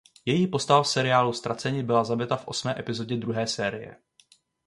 [0.25, 3.97] Její postava v seriálu "Ztraceni" byla zabita v osmé epizodě druhé série.